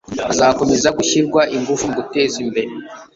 hazakomeza 0.27 0.87
gushyirwa 0.97 1.41
ingufu 1.55 1.83
mu 1.87 1.93
guteza 1.99 2.35
imbere 2.45 2.71